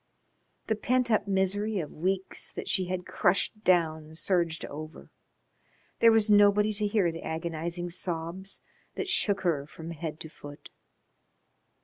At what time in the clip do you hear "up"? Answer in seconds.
1.11-1.27